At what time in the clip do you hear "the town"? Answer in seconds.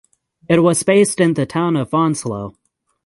1.35-1.75